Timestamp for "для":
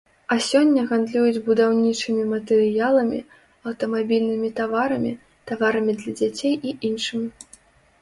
6.03-6.11